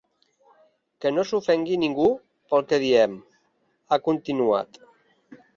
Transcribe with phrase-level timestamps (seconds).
[1.05, 2.09] Que no s’ofengui ningú
[2.53, 3.15] pel que diem,
[3.93, 4.85] ha continuat.